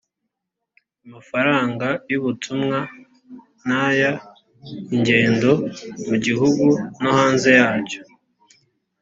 amafaranga 1.05 1.87
y 2.11 2.13
ubutumwa 2.19 2.77
n 3.67 3.69
ay 3.85 3.99
ingendo 4.95 5.51
mu 6.07 6.15
gihugu 6.25 6.65
no 7.01 7.09
hanze 7.17 7.49
yacyo 7.59 8.01